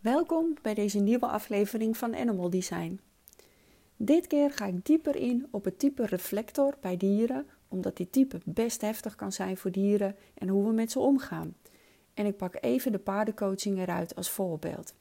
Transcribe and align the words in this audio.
Welkom 0.00 0.54
bij 0.62 0.74
deze 0.74 0.98
nieuwe 0.98 1.26
aflevering 1.26 1.96
van 1.96 2.16
Animal 2.16 2.50
Design. 2.50 3.00
Dit 3.96 4.26
keer 4.26 4.52
ga 4.52 4.66
ik 4.66 4.84
dieper 4.84 5.16
in 5.16 5.46
op 5.50 5.64
het 5.64 5.78
type 5.78 6.06
reflector 6.06 6.74
bij 6.80 6.96
dieren, 6.96 7.46
omdat 7.68 7.96
die 7.96 8.10
type 8.10 8.40
best 8.44 8.80
heftig 8.80 9.14
kan 9.14 9.32
zijn 9.32 9.56
voor 9.56 9.70
dieren 9.70 10.16
en 10.34 10.48
hoe 10.48 10.66
we 10.66 10.72
met 10.72 10.90
ze 10.90 10.98
omgaan. 10.98 11.54
En 12.14 12.26
ik 12.26 12.36
pak 12.36 12.56
even 12.60 12.92
de 12.92 12.98
paardencoaching 12.98 13.78
eruit 13.78 14.14
als 14.14 14.30
voorbeeld. 14.30 14.94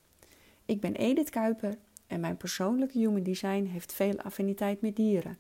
Ik 0.66 0.82
ben 0.82 0.96
Edith 0.96 1.30
Kuiper 1.30 1.78
en 2.08 2.20
mijn 2.20 2.38
persoonlijke 2.38 2.98
human 2.98 3.24
design 3.24 3.64
heeft 3.64 3.94
veel 3.94 4.18
affiniteit 4.18 4.82
met 4.82 4.96
dieren. 4.96 5.38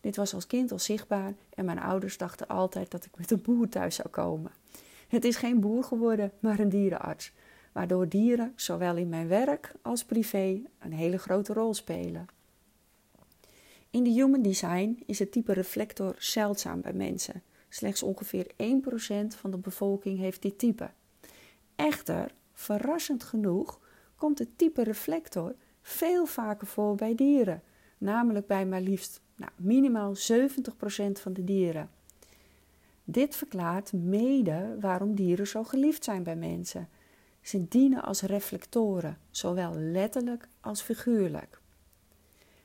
Dit 0.00 0.16
was 0.16 0.34
als 0.34 0.46
kind 0.46 0.72
al 0.72 0.78
zichtbaar 0.78 1.34
en 1.54 1.64
mijn 1.64 1.78
ouders 1.78 2.16
dachten 2.18 2.48
altijd 2.48 2.90
dat 2.90 3.04
ik 3.04 3.16
met 3.16 3.30
een 3.30 3.42
boer 3.42 3.68
thuis 3.68 3.94
zou 3.94 4.08
komen. 4.08 4.52
Het 5.08 5.24
is 5.24 5.36
geen 5.36 5.60
boer 5.60 5.84
geworden, 5.84 6.32
maar 6.40 6.58
een 6.58 6.68
dierenarts 6.68 7.32
waardoor 7.72 8.08
dieren 8.08 8.52
zowel 8.56 8.96
in 8.96 9.08
mijn 9.08 9.28
werk 9.28 9.72
als 9.82 10.04
privé 10.04 10.62
een 10.78 10.92
hele 10.92 11.18
grote 11.18 11.52
rol 11.52 11.74
spelen. 11.74 12.26
In 13.90 14.02
de 14.04 14.10
human 14.10 14.42
design 14.42 15.02
is 15.06 15.18
het 15.18 15.32
type 15.32 15.52
reflector 15.52 16.14
zeldzaam 16.18 16.80
bij 16.80 16.92
mensen. 16.92 17.42
Slechts 17.68 18.02
ongeveer 18.02 18.46
1% 18.46 18.56
van 19.26 19.50
de 19.50 19.58
bevolking 19.58 20.18
heeft 20.18 20.42
dit 20.42 20.58
type. 20.58 20.90
Echter, 21.76 22.34
verrassend 22.52 23.22
genoeg, 23.22 23.80
komt 24.16 24.38
het 24.38 24.58
type 24.58 24.82
reflector 24.82 25.54
veel 25.82 26.26
vaker 26.26 26.66
voor 26.66 26.94
bij 26.94 27.14
dieren, 27.14 27.62
namelijk 27.98 28.46
bij 28.46 28.66
maar 28.66 28.80
liefst 28.80 29.20
nou, 29.36 29.52
minimaal 29.56 30.14
70% 30.16 30.20
van 31.12 31.32
de 31.32 31.44
dieren. 31.44 31.90
Dit 33.04 33.36
verklaart 33.36 33.92
mede 33.92 34.76
waarom 34.80 35.14
dieren 35.14 35.46
zo 35.46 35.64
geliefd 35.64 36.04
zijn 36.04 36.22
bij 36.22 36.36
mensen 36.36 36.88
ze 37.40 37.68
dienen 37.68 38.02
als 38.02 38.22
reflectoren, 38.22 39.18
zowel 39.30 39.74
letterlijk 39.74 40.48
als 40.60 40.82
figuurlijk. 40.82 41.60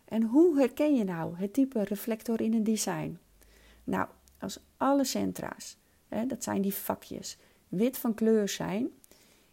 En 0.06 0.24
hoe 0.24 0.58
herken 0.58 0.96
je 0.96 1.04
nou 1.04 1.36
het 1.38 1.54
type 1.54 1.84
reflector 1.84 2.42
in 2.42 2.54
een 2.54 2.64
design? 2.64 3.20
Nou, 3.84 4.08
als 4.40 4.60
alle 4.78 5.04
centra's, 5.04 5.78
hè, 6.08 6.26
dat 6.26 6.44
zijn 6.44 6.62
die 6.62 6.74
vakjes, 6.74 7.38
wit 7.68 7.98
van 7.98 8.14
kleur 8.14 8.50
zijn. 8.50 8.90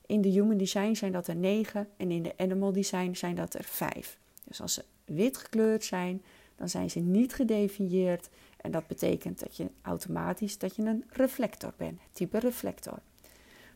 In 0.06 0.20
de 0.20 0.28
human 0.28 0.56
design 0.56 0.94
zijn 0.94 1.12
dat 1.12 1.26
er 1.26 1.36
negen 1.36 1.88
en 1.96 2.10
in 2.10 2.22
de 2.22 2.34
animal 2.36 2.72
design 2.72 3.14
zijn 3.14 3.34
dat 3.34 3.54
er 3.54 3.64
vijf. 3.64 4.18
Dus 4.44 4.60
als 4.60 4.74
ze 4.74 4.84
wit 5.04 5.36
gekleurd 5.36 5.84
zijn, 5.84 6.22
dan 6.56 6.68
zijn 6.68 6.90
ze 6.90 7.00
niet 7.00 7.34
gedefinieerd. 7.34 8.28
En 8.56 8.70
dat 8.70 8.86
betekent 8.86 9.40
dat 9.40 9.56
je 9.56 9.70
automatisch 9.82 10.58
dat 10.58 10.76
je 10.76 10.82
een 10.82 11.04
reflector 11.08 11.72
bent, 11.76 12.00
type 12.12 12.38
reflector. 12.38 12.98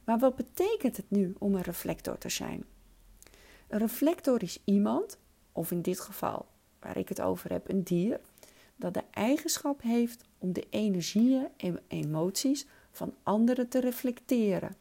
Maar 0.06 0.18
wat 0.18 0.36
betekent 0.36 0.96
het 0.96 1.10
nu 1.10 1.34
om 1.38 1.54
een 1.54 1.62
reflector 1.62 2.18
te 2.18 2.28
zijn? 2.28 2.64
Een 3.68 3.78
reflector 3.78 4.42
is 4.42 4.58
iemand, 4.64 5.18
of 5.52 5.70
in 5.70 5.82
dit 5.82 6.00
geval 6.00 6.46
waar 6.80 6.96
ik 6.96 7.08
het 7.08 7.20
over 7.20 7.50
heb, 7.50 7.68
een 7.68 7.82
dier, 7.82 8.20
dat 8.76 8.94
de 8.94 9.02
eigenschap 9.10 9.82
heeft 9.82 10.24
om 10.38 10.52
de 10.52 10.66
energieën 10.70 11.48
en 11.56 11.80
emoties 11.88 12.66
van 12.90 13.14
anderen 13.22 13.68
te 13.68 13.80
reflecteren. 13.80 14.76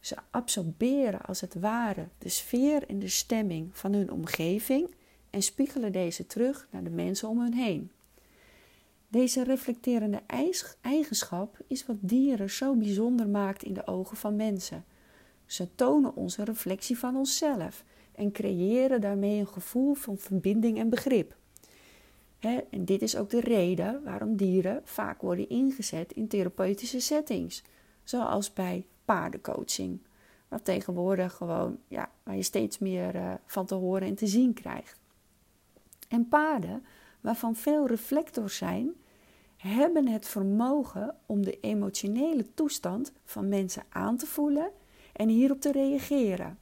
Ze 0.00 0.16
absorberen 0.30 1.20
als 1.20 1.40
het 1.40 1.54
ware 1.54 2.08
de 2.18 2.28
sfeer 2.28 2.88
en 2.88 2.98
de 2.98 3.08
stemming 3.08 3.76
van 3.76 3.92
hun 3.92 4.12
omgeving 4.12 4.94
en 5.30 5.42
spiegelen 5.42 5.92
deze 5.92 6.26
terug 6.26 6.68
naar 6.70 6.84
de 6.84 6.90
mensen 6.90 7.28
om 7.28 7.40
hun 7.40 7.54
heen. 7.54 7.90
Deze 9.10 9.44
reflecterende 9.44 10.22
eigenschap 10.80 11.58
is 11.66 11.86
wat 11.86 11.96
dieren 12.00 12.50
zo 12.50 12.74
bijzonder 12.74 13.28
maakt 13.28 13.62
in 13.62 13.74
de 13.74 13.86
ogen 13.86 14.16
van 14.16 14.36
mensen. 14.36 14.84
Ze 15.46 15.74
tonen 15.74 16.14
ons 16.14 16.38
een 16.38 16.44
reflectie 16.44 16.98
van 16.98 17.16
onszelf 17.16 17.84
en 18.12 18.32
creëren 18.32 19.00
daarmee 19.00 19.38
een 19.38 19.48
gevoel 19.48 19.94
van 19.94 20.18
verbinding 20.18 20.78
en 20.78 20.88
begrip. 20.88 21.36
en 22.70 22.84
dit 22.84 23.02
is 23.02 23.16
ook 23.16 23.30
de 23.30 23.40
reden 23.40 24.02
waarom 24.04 24.36
dieren 24.36 24.80
vaak 24.84 25.20
worden 25.20 25.48
ingezet 25.48 26.12
in 26.12 26.28
therapeutische 26.28 27.00
settings, 27.00 27.62
zoals 28.04 28.52
bij 28.52 28.86
paardencoaching, 29.04 30.00
waar 30.48 30.62
tegenwoordig 30.62 31.32
gewoon, 31.32 31.78
ja, 31.88 32.10
waar 32.22 32.36
je 32.36 32.42
steeds 32.42 32.78
meer 32.78 33.14
uh, 33.14 33.34
van 33.46 33.66
te 33.66 33.74
horen 33.74 34.08
en 34.08 34.14
te 34.14 34.26
zien 34.26 34.52
krijgt. 34.52 35.00
En 36.08 36.28
paarden 36.28 36.84
waarvan 37.20 37.56
veel 37.56 37.86
reflectors 37.86 38.56
zijn, 38.56 38.92
hebben 39.56 40.08
het 40.08 40.28
vermogen 40.28 41.14
om 41.26 41.44
de 41.44 41.60
emotionele 41.60 42.54
toestand 42.54 43.12
van 43.24 43.48
mensen 43.48 43.82
aan 43.88 44.16
te 44.16 44.26
voelen 44.26 44.70
en 45.12 45.28
hierop 45.28 45.60
te 45.60 45.72
reageren. 45.72 46.58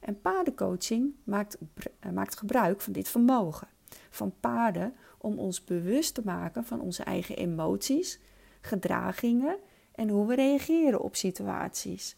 En 0.00 0.20
paardencoaching 0.20 1.14
maakt, 1.24 1.58
eh, 2.00 2.12
maakt 2.12 2.38
gebruik 2.38 2.80
van 2.80 2.92
dit 2.92 3.08
vermogen 3.08 3.68
van 4.10 4.34
paarden 4.40 4.94
om 5.18 5.38
ons 5.38 5.64
bewust 5.64 6.14
te 6.14 6.22
maken 6.24 6.64
van 6.64 6.80
onze 6.80 7.02
eigen 7.02 7.36
emoties, 7.36 8.20
gedragingen 8.60 9.56
en 9.94 10.08
hoe 10.08 10.26
we 10.26 10.34
reageren 10.34 11.00
op 11.00 11.16
situaties. 11.16 12.16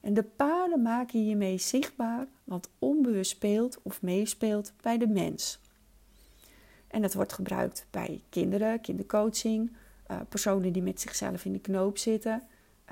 En 0.00 0.14
de 0.14 0.22
paarden 0.22 0.82
maken 0.82 1.20
hiermee 1.20 1.58
zichtbaar 1.58 2.26
wat 2.44 2.70
onbewust 2.78 3.30
speelt 3.30 3.78
of 3.82 4.02
meespeelt 4.02 4.72
bij 4.80 4.98
de 4.98 5.06
mens. 5.06 5.60
En 6.88 7.02
dat 7.02 7.14
wordt 7.14 7.32
gebruikt 7.32 7.86
bij 7.90 8.20
kinderen, 8.28 8.80
kindercoaching, 8.80 9.72
uh, 10.10 10.16
personen 10.28 10.72
die 10.72 10.82
met 10.82 11.00
zichzelf 11.00 11.44
in 11.44 11.52
de 11.52 11.58
knoop 11.58 11.98
zitten. 11.98 12.42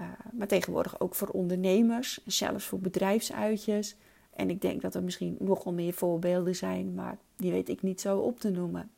Uh, 0.00 0.08
maar 0.32 0.46
tegenwoordig 0.46 1.00
ook 1.00 1.14
voor 1.14 1.28
ondernemers, 1.28 2.20
zelfs 2.26 2.64
voor 2.64 2.78
bedrijfsuitjes. 2.78 3.96
En 4.30 4.50
ik 4.50 4.60
denk 4.60 4.82
dat 4.82 4.94
er 4.94 5.02
misschien 5.02 5.36
nogal 5.38 5.72
meer 5.72 5.92
voorbeelden 5.92 6.56
zijn, 6.56 6.94
maar 6.94 7.18
die 7.36 7.50
weet 7.50 7.68
ik 7.68 7.82
niet 7.82 8.00
zo 8.00 8.18
op 8.18 8.40
te 8.40 8.50
noemen. 8.50 8.90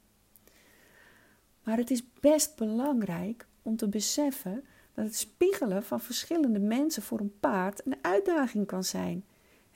Maar 1.62 1.76
het 1.76 1.91
is 1.91 2.03
best 2.20 2.56
belangrijk 2.56 3.47
om 3.62 3.76
te 3.76 3.88
beseffen 3.88 4.65
dat 4.94 5.04
het 5.04 5.16
spiegelen 5.16 5.84
van 5.84 6.00
verschillende 6.00 6.59
mensen 6.59 7.03
voor 7.03 7.20
een 7.20 7.38
paard 7.41 7.86
een 7.86 7.97
uitdaging 8.03 8.66
kan 8.66 8.84
zijn. 8.84 9.25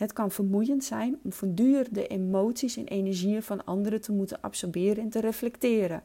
Het 0.03 0.13
kan 0.13 0.31
vermoeiend 0.31 0.85
zijn 0.85 1.19
om 1.23 1.33
voortdurend 1.33 1.95
de 1.95 2.07
emoties 2.07 2.77
en 2.77 2.87
energieën 2.87 3.43
van 3.43 3.65
anderen 3.65 4.01
te 4.01 4.13
moeten 4.13 4.41
absorberen 4.41 5.03
en 5.03 5.11
te 5.11 5.21
reflecteren. 5.21 6.03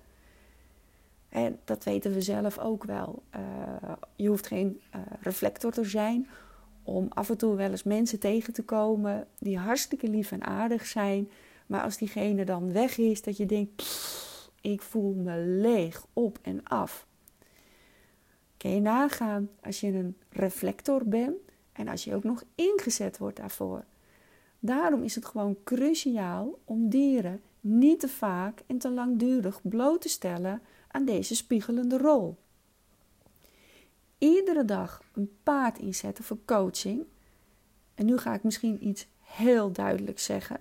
En 1.30 1.60
dat 1.64 1.84
weten 1.84 2.14
we 2.14 2.22
zelf 2.22 2.58
ook 2.58 2.84
wel. 2.84 3.24
Uh, 3.36 3.92
je 4.16 4.28
hoeft 4.28 4.48
geen 4.48 4.82
uh, 4.96 5.02
reflector 5.22 5.72
te 5.72 5.84
zijn 5.84 6.28
om 6.84 7.08
af 7.10 7.30
en 7.30 7.38
toe 7.38 7.56
wel 7.56 7.70
eens 7.70 7.84
mensen 7.84 8.20
tegen 8.20 8.54
te 8.54 8.64
komen 8.64 9.28
die 9.40 9.58
hartstikke 9.58 10.08
lief 10.08 10.32
en 10.32 10.44
aardig 10.44 10.86
zijn. 10.86 11.30
Maar 11.68 11.84
als 11.84 11.98
diegene 11.98 12.46
dan 12.46 12.72
weg 12.72 12.98
is, 12.98 13.22
dat 13.22 13.38
je 13.38 13.46
denkt: 13.46 13.84
ik 14.62 14.82
voel 14.82 15.14
me 15.14 15.38
leeg 15.38 16.06
op 16.14 16.40
en 16.42 16.64
af. 16.64 17.08
Kun 18.58 18.72
je 18.72 18.82
nagaan 18.82 19.50
als 19.62 19.80
je 19.80 19.88
een 19.88 20.18
reflector 20.30 21.02
bent 21.06 21.36
en 21.78 21.88
als 21.88 22.04
je 22.04 22.16
ook 22.16 22.24
nog 22.24 22.44
ingezet 22.56 23.18
wordt 23.18 23.38
daarvoor. 23.38 23.84
Daarom 24.60 25.04
is 25.04 25.16
het 25.16 25.26
gewoon 25.26 25.58
cruciaal 25.64 26.60
om 26.66 26.90
dieren 26.90 27.42
niet 27.62 28.00
te 28.00 28.08
vaak 28.08 28.64
en 28.68 28.78
te 28.78 28.90
langdurig 28.90 29.60
bloot 29.64 30.02
te 30.02 30.10
stellen 30.10 30.62
aan 30.88 31.06
deze 31.06 31.36
spiegelende 31.36 31.98
rol. 31.98 32.38
Iedere 34.18 34.66
dag 34.66 35.04
een 35.14 35.38
paard 35.44 35.80
inzetten 35.80 36.24
voor 36.24 36.38
coaching. 36.46 37.06
En 37.96 38.06
nu 38.06 38.18
ga 38.18 38.34
ik 38.34 38.44
misschien 38.44 38.88
iets 38.88 39.08
heel 39.20 39.72
duidelijk 39.72 40.20
zeggen. 40.20 40.60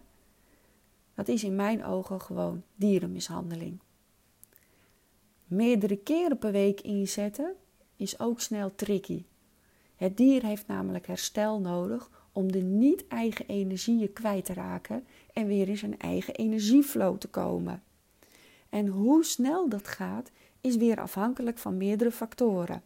Dat 1.15 1.29
is 1.29 1.45
in 1.45 1.57
mijn 1.57 1.85
ogen 1.85 2.21
gewoon 2.21 2.63
dierenmishandeling. 2.75 3.79
Meerdere 5.47 5.97
keren 5.97 6.39
per 6.39 6.53
week 6.53 6.81
inzetten 6.81 7.55
is 7.97 8.19
ook 8.19 8.41
snel 8.41 8.75
tricky. 8.75 9.25
Het 9.97 10.17
dier 10.17 10.45
heeft 10.45 10.67
namelijk 10.67 11.07
herstel 11.07 11.61
nodig 11.61 12.11
om 12.33 12.53
de 12.53 12.63
niet-eigen 12.63 13.47
energieën 13.47 14.13
kwijt 14.13 14.45
te 14.45 14.55
raken 14.55 15.07
en 15.33 15.47
weer 15.47 15.69
in 15.69 15.79
zijn 15.79 15.99
eigen 15.99 16.35
energieflow 16.35 17.19
te 17.19 17.29
komen. 17.29 17.83
En 18.69 18.87
hoe 18.87 19.25
snel 19.25 19.69
dat 19.69 19.89
gaat, 19.89 20.31
is 20.61 20.77
weer 20.77 21.01
afhankelijk 21.01 21.59
van 21.59 21.77
meerdere 21.77 22.11
factoren. 22.11 22.83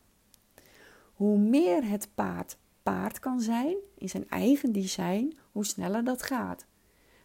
Hoe 1.14 1.38
meer 1.38 1.88
het 1.88 2.08
paard 2.14 2.56
paard 2.82 3.18
kan 3.18 3.40
zijn 3.40 3.76
in 3.98 4.08
zijn 4.08 4.28
eigen 4.28 4.72
design, 4.72 5.36
hoe 5.52 5.64
sneller 5.64 6.04
dat 6.04 6.22
gaat. 6.22 6.66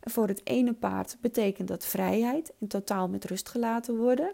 Voor 0.01 0.27
het 0.27 0.41
ene 0.47 0.73
paard 0.73 1.17
betekent 1.21 1.67
dat 1.67 1.85
vrijheid 1.85 2.53
en 2.59 2.67
totaal 2.67 3.09
met 3.09 3.25
rust 3.25 3.49
gelaten 3.49 3.97
worden. 3.97 4.33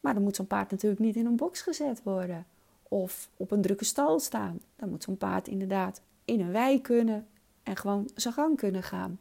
Maar 0.00 0.14
dan 0.14 0.22
moet 0.22 0.36
zo'n 0.36 0.46
paard 0.46 0.70
natuurlijk 0.70 1.00
niet 1.00 1.16
in 1.16 1.26
een 1.26 1.36
box 1.36 1.60
gezet 1.60 2.02
worden 2.02 2.46
of 2.88 3.30
op 3.36 3.50
een 3.50 3.62
drukke 3.62 3.84
stal 3.84 4.18
staan. 4.20 4.60
Dan 4.76 4.88
moet 4.88 5.02
zo'n 5.02 5.16
paard 5.16 5.48
inderdaad 5.48 6.02
in 6.24 6.40
een 6.40 6.52
wei 6.52 6.80
kunnen 6.80 7.26
en 7.62 7.76
gewoon 7.76 8.10
zijn 8.14 8.34
gang 8.34 8.56
kunnen 8.56 8.82
gaan. 8.82 9.20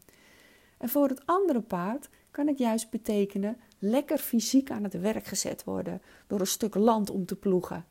En 0.77 0.89
voor 0.89 1.07
het 1.07 1.21
andere 1.25 1.61
paard 1.61 2.09
kan 2.31 2.47
het 2.47 2.57
juist 2.57 2.89
betekenen 2.89 3.57
lekker 3.79 4.17
fysiek 4.17 4.71
aan 4.71 4.83
het 4.83 4.99
werk 4.99 5.25
gezet 5.25 5.63
worden 5.63 6.01
door 6.27 6.39
een 6.39 6.47
stuk 6.47 6.75
land 6.75 7.09
om 7.09 7.25
te 7.25 7.35
ploegen. 7.35 7.85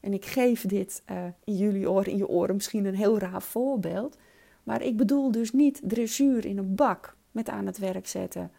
En 0.00 0.12
ik 0.12 0.24
geef 0.24 0.66
dit 0.66 1.02
uh, 1.10 1.24
in 1.44 1.56
jullie 1.56 1.90
oren, 1.90 2.12
in 2.12 2.16
je 2.16 2.28
oren 2.28 2.54
misschien 2.54 2.84
een 2.84 2.94
heel 2.94 3.18
raar 3.18 3.42
voorbeeld, 3.42 4.18
Maar 4.62 4.82
ik 4.82 4.96
bedoel 4.96 5.30
dus 5.30 5.52
niet 5.52 5.80
dressuur 5.84 6.44
in 6.44 6.58
een 6.58 6.74
bak 6.74 7.16
met 7.30 7.48
aan 7.48 7.66
het 7.66 7.78
werk 7.78 8.06
zetten. 8.06 8.50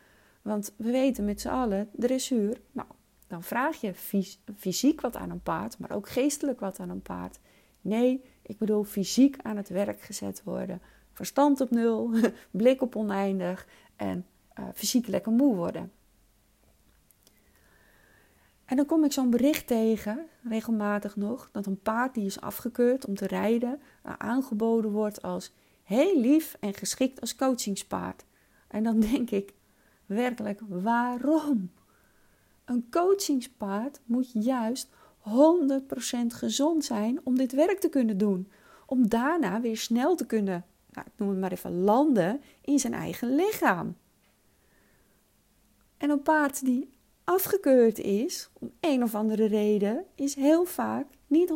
Want 0.42 0.74
we 0.76 0.92
weten 0.92 1.26
met 1.26 1.42
z'n 1.42 1.48
allen, 1.48 1.90
dressuur, 1.92 2.62
nou, 2.72 2.88
dan 3.34 3.44
vraag 3.44 3.82
je 3.82 3.94
fysiek 4.58 5.02
wat 5.02 5.16
aan 5.16 5.30
een 5.30 5.42
paard, 5.42 5.80
maar 5.80 5.92
ook 5.92 6.10
geestelijk 6.10 6.60
wat 6.60 6.80
aan 6.80 6.90
een 6.90 7.02
paard. 7.02 7.40
Nee, 7.82 8.24
ik 8.42 8.58
bedoel 8.58 8.84
fysiek 8.84 9.38
aan 9.42 9.58
het 9.58 9.70
werk 9.70 10.02
gezet 10.02 10.44
worden. 10.44 10.82
Verstand 11.12 11.62
op 11.62 11.70
nul, 11.70 12.14
blik 12.52 12.82
op 12.82 12.96
oneindig 12.96 13.68
en 13.96 14.26
uh, 14.60 14.66
fysiek 14.74 15.08
lekker 15.08 15.32
moe 15.32 15.56
worden. 15.56 15.92
En 18.66 18.76
dan 18.76 18.86
kom 18.86 19.04
ik 19.04 19.12
zo'n 19.12 19.30
bericht 19.30 19.68
tegen, 19.68 20.26
regelmatig 20.44 21.16
nog, 21.16 21.50
dat 21.52 21.66
een 21.66 21.82
paard 21.82 22.14
die 22.14 22.26
is 22.26 22.42
afgekeurd 22.42 23.06
om 23.06 23.16
te 23.16 23.28
rijden, 23.28 23.82
uh, 24.06 24.14
aangeboden 24.18 24.92
wordt 24.92 25.22
als 25.22 25.54
heel 25.84 26.20
lief 26.20 26.58
en 26.60 26.74
geschikt 26.74 27.22
als 27.22 27.36
coachingspaard. 27.36 28.26
En 28.68 28.84
dan 28.84 29.00
denk 29.00 29.30
ik 29.30 29.54
werkelijk, 30.06 30.60
waarom? 30.68 31.72
Een 32.66 32.88
coachingspaard 32.90 34.00
moet 34.06 34.32
juist 34.34 34.90
100% 35.20 36.28
gezond 36.28 36.86
zijn 36.86 37.20
om 37.24 37.38
dit 37.38 37.52
werk 37.52 37.80
te 37.80 37.90
kunnen 37.90 38.18
doen. 38.18 38.52
Om 38.86 39.10
daarna 39.10 39.62
weer 39.62 39.78
snel 39.78 40.16
te 40.16 40.26
kunnen, 40.26 40.66
nou, 40.92 41.08
ik 41.08 41.14
noem 41.16 41.30
het 41.30 41.40
maar 41.40 41.52
even, 41.52 41.80
landen 41.80 42.42
in 42.62 42.80
zijn 42.80 42.94
eigen 42.94 43.36
lichaam. 43.36 43.96
En 45.98 46.10
een 46.10 46.22
paard 46.22 46.66
die 46.66 46.90
afgekeurd 47.24 48.00
is, 48.00 48.50
om 48.54 48.72
een 48.80 49.04
of 49.04 49.16
andere 49.16 49.46
reden, 49.46 50.06
is 50.16 50.36
heel 50.36 50.66
vaak 50.66 51.08
niet 51.28 51.50
100% 51.50 51.54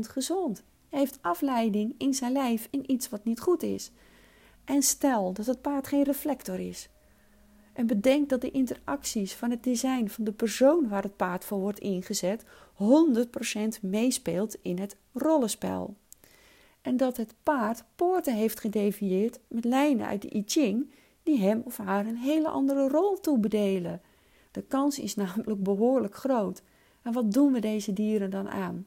gezond. 0.00 0.64
Hij 0.88 0.98
heeft 0.98 1.18
afleiding 1.22 1.94
in 1.98 2.14
zijn 2.14 2.32
lijf 2.32 2.68
in 2.70 2.90
iets 2.90 3.08
wat 3.08 3.24
niet 3.24 3.40
goed 3.40 3.62
is. 3.62 3.90
En 4.64 4.82
stel 4.82 5.32
dat 5.32 5.46
het 5.46 5.60
paard 5.62 5.86
geen 5.86 6.02
reflector 6.02 6.60
is. 6.60 6.88
En 7.72 7.86
bedenk 7.86 8.28
dat 8.28 8.40
de 8.40 8.50
interacties 8.50 9.34
van 9.34 9.50
het 9.50 9.64
design 9.64 10.06
van 10.06 10.24
de 10.24 10.32
persoon 10.32 10.88
waar 10.88 11.02
het 11.02 11.16
paard 11.16 11.44
voor 11.44 11.58
wordt 11.58 11.78
ingezet 11.78 12.44
100% 12.74 13.80
meespeelt 13.80 14.56
in 14.62 14.78
het 14.78 14.96
rollenspel. 15.12 15.94
En 16.82 16.96
dat 16.96 17.16
het 17.16 17.34
paard 17.42 17.84
poorten 17.96 18.34
heeft 18.34 18.60
gedevieerd 18.60 19.38
met 19.48 19.64
lijnen 19.64 20.06
uit 20.06 20.22
de 20.22 20.36
I 20.36 20.42
Ching 20.46 20.90
die 21.22 21.40
hem 21.40 21.62
of 21.64 21.76
haar 21.76 22.06
een 22.06 22.16
hele 22.16 22.48
andere 22.48 22.88
rol 22.88 23.20
toebedelen. 23.20 24.00
De 24.50 24.62
kans 24.62 24.98
is 24.98 25.14
namelijk 25.24 25.62
behoorlijk 25.62 26.14
groot. 26.14 26.62
En 27.02 27.12
wat 27.12 27.32
doen 27.32 27.52
we 27.52 27.60
deze 27.60 27.92
dieren 27.92 28.30
dan 28.30 28.48
aan? 28.50 28.86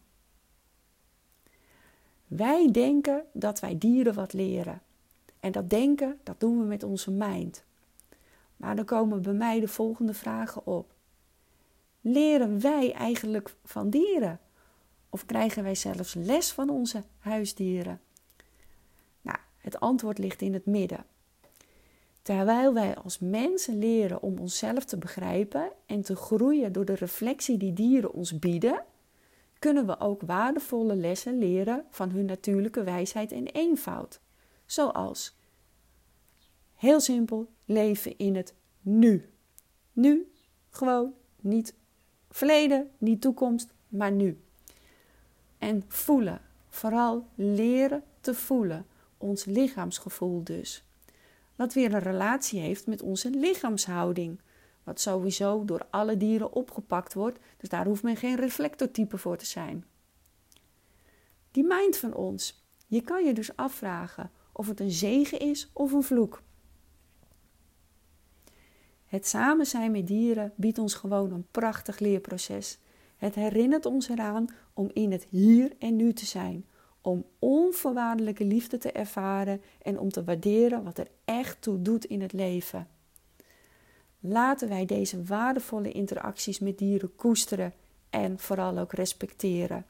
Wij 2.28 2.72
denken 2.72 3.26
dat 3.34 3.60
wij 3.60 3.78
dieren 3.78 4.14
wat 4.14 4.34
leren. 4.34 4.82
En 5.40 5.52
dat 5.52 5.70
denken, 5.70 6.20
dat 6.24 6.40
doen 6.40 6.60
we 6.60 6.66
met 6.66 6.84
onze 6.84 7.12
mind. 7.12 7.64
Maar 8.58 8.76
dan 8.76 8.86
komen 8.86 9.22
bij 9.22 9.34
mij 9.34 9.60
de 9.60 9.68
volgende 9.68 10.14
vragen 10.14 10.66
op. 10.66 10.94
Leren 12.02 12.62
wij 12.62 12.94
eigenlijk 12.94 13.56
van 13.64 13.90
dieren? 13.90 14.40
Of 15.10 15.26
krijgen 15.26 15.64
wij 15.64 15.76
zelfs 15.76 16.14
les 16.14 16.52
van 16.52 16.70
onze 16.70 17.04
huisdieren? 17.18 18.02
Nou, 19.22 19.38
het 19.58 19.80
antwoord 19.80 20.18
ligt 20.18 20.42
in 20.42 20.54
het 20.54 20.66
midden. 20.66 21.06
Terwijl 22.22 22.74
wij 22.74 22.96
als 22.96 23.20
mensen 23.20 23.78
leren 23.80 24.22
om 24.22 24.40
onszelf 24.40 24.86
te 24.86 24.98
begrijpen 24.98 25.72
en 25.86 26.02
te 26.02 26.16
groeien 26.16 26.72
door 26.72 26.86
de 26.86 26.96
reflectie 26.96 27.58
die 27.58 27.74
dieren 27.74 28.14
ons 28.14 28.40
bieden, 28.40 28.84
kunnen 29.60 29.86
we 29.86 30.00
ook 30.00 30.22
waardevolle 30.22 30.96
lessen 30.96 31.38
leren 31.38 31.86
van 31.90 32.10
hun 32.10 32.26
natuurlijke 32.26 32.84
wijsheid 32.84 33.32
en 33.32 33.46
eenvoud. 33.46 34.20
Zoals 34.66 35.38
heel 36.76 37.00
simpel 37.00 37.54
leven 37.66 38.18
in 38.18 38.36
het 38.36 38.54
nu. 38.82 39.30
Nu, 39.92 40.32
gewoon 40.70 41.14
niet 41.42 41.74
verleden, 42.30 42.92
niet 42.98 43.22
toekomst, 43.22 43.74
maar 43.88 44.12
nu. 44.12 44.40
En 45.58 45.84
voelen, 45.88 46.42
vooral 46.70 47.28
leren 47.36 48.04
te 48.22 48.34
voelen, 48.34 48.86
ons 49.18 49.46
lichaamsgevoel 49.46 50.44
dus. 50.44 50.84
Wat 51.56 51.74
weer 51.74 51.94
een 51.94 52.00
relatie 52.00 52.60
heeft 52.60 52.88
met 52.88 53.02
onze 53.02 53.30
lichaamshouding. 53.30 54.40
Wat 54.84 55.00
sowieso 55.00 55.66
door 55.66 55.88
alle 55.90 56.18
dieren 56.18 56.54
opgepakt 56.54 57.14
wordt, 57.14 57.40
dus 57.58 57.70
daar 57.70 57.86
hoeft 57.86 58.04
men 58.04 58.18
geen 58.18 58.36
reflectortype 58.36 59.18
voor 59.18 59.38
te 59.38 59.46
zijn. 59.46 59.86
Die 61.52 61.64
mind 61.64 61.98
van 61.98 62.14
ons. 62.14 62.64
Je 62.88 63.02
kan 63.02 63.26
je 63.26 63.34
dus 63.34 63.56
afvragen 63.56 64.32
of 64.52 64.68
het 64.68 64.80
een 64.80 64.92
zegen 64.92 65.40
is 65.40 65.70
of 65.74 65.92
een 65.92 66.04
vloek. 66.04 66.42
Het 69.16 69.28
samen 69.28 69.66
zijn 69.66 69.92
met 69.92 70.08
dieren 70.08 70.54
biedt 70.56 70.78
ons 70.78 70.94
gewoon 70.94 71.32
een 71.32 71.48
prachtig 71.52 72.00
leerproces. 72.00 72.80
Het 73.18 73.36
herinnert 73.36 73.86
ons 73.86 74.10
eraan 74.10 74.46
om 74.74 74.90
in 74.94 75.12
het 75.12 75.28
hier 75.30 75.72
en 75.80 75.96
nu 75.96 76.14
te 76.14 76.26
zijn, 76.26 76.66
om 77.02 77.26
onvoorwaardelijke 77.40 78.46
liefde 78.46 78.78
te 78.78 78.92
ervaren 78.92 79.62
en 79.82 80.00
om 80.00 80.10
te 80.10 80.24
waarderen 80.24 80.84
wat 80.84 80.98
er 80.98 81.08
echt 81.26 81.62
toe 81.62 81.82
doet 81.82 82.06
in 82.06 82.22
het 82.22 82.34
leven. 82.34 82.88
Laten 84.20 84.70
wij 84.70 84.86
deze 84.86 85.24
waardevolle 85.24 85.92
interacties 85.92 86.60
met 86.60 86.78
dieren 86.78 87.16
koesteren 87.16 87.74
en 88.10 88.40
vooral 88.40 88.78
ook 88.78 88.94
respecteren, 88.94 89.86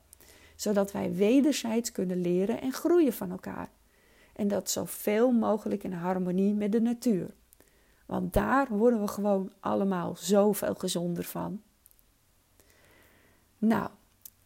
zodat 0.55 0.91
wij 0.91 1.13
wederzijds 1.13 1.91
kunnen 1.91 2.21
leren 2.21 2.61
en 2.61 2.71
groeien 2.71 3.13
van 3.13 3.31
elkaar. 3.31 3.69
En 4.35 4.47
dat 4.47 4.69
zoveel 4.69 5.31
mogelijk 5.31 5.83
in 5.83 5.93
harmonie 5.93 6.53
met 6.53 6.71
de 6.71 6.81
natuur. 6.81 7.33
Want 8.05 8.33
daar 8.33 8.67
worden 8.67 9.01
we 9.01 9.07
gewoon 9.07 9.51
allemaal 9.59 10.15
zoveel 10.15 10.75
gezonder 10.75 11.23
van. 11.23 11.61
Nou, 13.57 13.89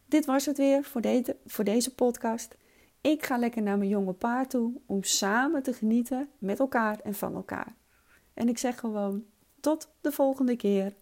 dit 0.06 0.24
was 0.24 0.46
het 0.46 0.56
weer 0.56 0.84
voor, 0.84 1.00
deze, 1.00 1.36
voor 1.46 1.64
deze 1.64 1.94
podcast. 1.94 2.56
Ik 3.00 3.24
ga 3.24 3.38
lekker 3.38 3.62
naar 3.62 3.78
mijn 3.78 3.90
jonge 3.90 4.12
paard 4.12 4.50
toe 4.50 4.80
om 4.86 5.02
samen 5.02 5.62
te 5.62 5.72
genieten 5.72 6.28
met 6.38 6.58
elkaar 6.58 7.00
en 7.00 7.14
van 7.14 7.34
elkaar. 7.34 7.74
En 8.34 8.48
ik 8.48 8.58
zeg 8.58 8.78
gewoon 8.78 9.24
tot 9.60 9.88
de 10.00 10.12
volgende 10.12 10.56
keer. 10.56 10.94